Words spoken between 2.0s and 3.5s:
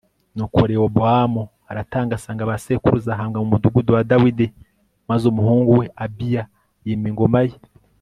asanga ba sekuruza, ahambwa mu